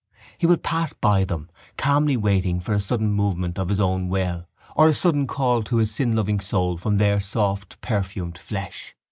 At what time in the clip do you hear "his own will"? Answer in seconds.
3.69-4.47